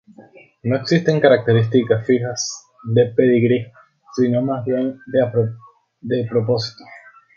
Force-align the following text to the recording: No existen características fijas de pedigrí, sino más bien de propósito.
No 0.63 0.77
existen 0.77 1.19
características 1.19 2.07
fijas 2.07 2.65
de 2.95 3.13
pedigrí, 3.15 3.71
sino 4.15 4.41
más 4.41 4.65
bien 4.65 4.97
de 5.05 6.25
propósito. 6.27 6.83